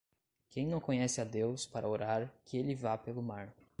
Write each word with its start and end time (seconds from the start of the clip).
Quem 0.49 0.65
não 0.65 0.79
conhece 0.79 1.21
a 1.21 1.23
Deus 1.23 1.67
para 1.67 1.87
orar 1.87 2.33
que 2.43 2.57
ele 2.57 2.73
vá 2.73 2.97
pelo 2.97 3.21
mar. 3.21 3.53